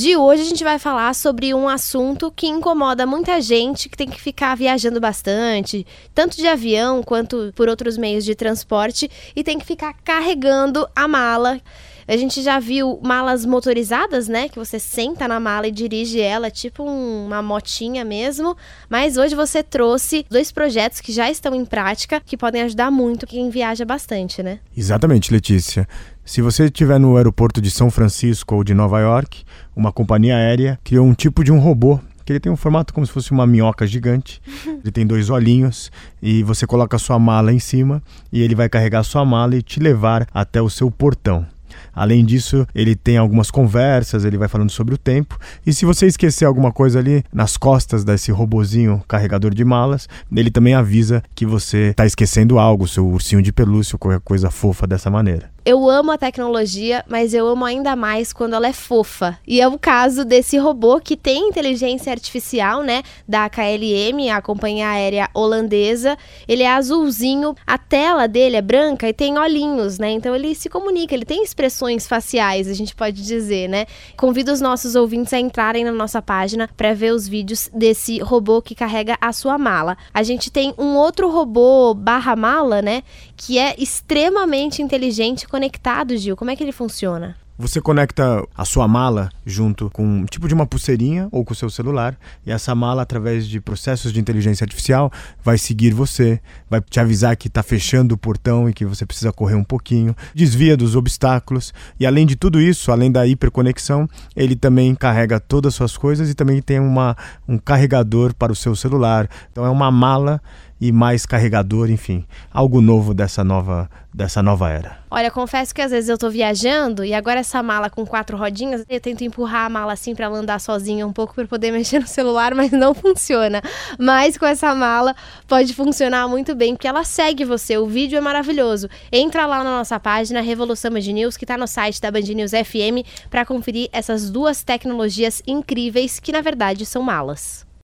[0.00, 4.08] De hoje a gente vai falar sobre um assunto que incomoda muita gente que tem
[4.08, 9.58] que ficar viajando bastante, tanto de avião quanto por outros meios de transporte, e tem
[9.58, 11.60] que ficar carregando a mala.
[12.08, 14.48] A gente já viu malas motorizadas, né?
[14.48, 18.56] Que você senta na mala e dirige ela, tipo um, uma motinha mesmo.
[18.88, 23.26] Mas hoje você trouxe dois projetos que já estão em prática, que podem ajudar muito
[23.26, 24.58] quem viaja bastante, né?
[24.74, 25.86] Exatamente, Letícia.
[26.24, 29.44] Se você estiver no aeroporto de São Francisco ou de Nova York,
[29.76, 33.06] uma companhia aérea criou um tipo de um robô que ele tem um formato como
[33.06, 34.40] se fosse uma minhoca gigante.
[34.84, 35.90] Ele tem dois olhinhos
[36.22, 39.56] e você coloca a sua mala em cima e ele vai carregar a sua mala
[39.56, 41.46] e te levar até o seu portão.
[41.94, 45.38] Além disso, ele tem algumas conversas, ele vai falando sobre o tempo.
[45.66, 50.50] E se você esquecer alguma coisa ali nas costas desse robozinho carregador de malas, ele
[50.50, 55.10] também avisa que você está esquecendo algo, seu ursinho de pelúcia, qualquer coisa fofa dessa
[55.10, 55.50] maneira.
[55.68, 59.38] Eu amo a tecnologia, mas eu amo ainda mais quando ela é fofa.
[59.46, 64.88] E é o caso desse robô que tem inteligência artificial, né, da KLM, a companhia
[64.88, 66.16] aérea holandesa.
[66.48, 70.10] Ele é azulzinho, a tela dele é branca e tem olhinhos, né?
[70.10, 73.86] Então ele se comunica, ele tem expressões faciais, a gente pode dizer, né?
[74.16, 78.62] Convido os nossos ouvintes a entrarem na nossa página para ver os vídeos desse robô
[78.62, 79.98] que carrega a sua mala.
[80.14, 83.02] A gente tem um outro robô barra mala, né,
[83.36, 86.36] que é extremamente inteligente conectado, Gil?
[86.36, 87.36] Como é que ele funciona?
[87.60, 91.56] Você conecta a sua mala junto com um tipo de uma pulseirinha ou com o
[91.56, 95.10] seu celular, e essa mala, através de processos de inteligência artificial,
[95.42, 99.32] vai seguir você, vai te avisar que está fechando o portão e que você precisa
[99.32, 104.54] correr um pouquinho, desvia dos obstáculos, e além de tudo isso, além da hiperconexão, ele
[104.54, 107.16] também carrega todas as suas coisas e também tem uma,
[107.48, 109.28] um carregador para o seu celular.
[109.50, 110.40] Então é uma mala
[110.80, 114.98] e mais carregador, enfim, algo novo dessa nova dessa nova era.
[115.10, 118.84] Olha, confesso que às vezes eu tô viajando e agora essa mala com quatro rodinhas,
[118.88, 122.00] eu tento empurrar a mala assim para ela andar sozinha um pouco para poder mexer
[122.00, 123.62] no celular, mas não funciona.
[123.96, 125.14] Mas com essa mala
[125.46, 127.78] pode funcionar muito bem, porque ela segue você.
[127.78, 128.88] O vídeo é maravilhoso.
[129.12, 132.50] Entra lá na nossa página Revolução Band News, que tá no site da Band News
[132.50, 137.67] FM, para conferir essas duas tecnologias incríveis que na verdade são malas.